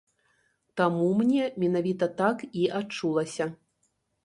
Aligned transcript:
Таму 0.79 1.05
мне 1.19 1.43
менавіта 1.65 2.05
так 2.23 2.37
і 2.65 2.65
адчулася. 2.83 3.51